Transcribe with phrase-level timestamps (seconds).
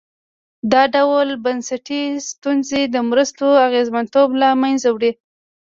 [0.71, 5.11] دا ډول بنسټي ستونزې د مرستو اغېزمنتوب له منځه وړي.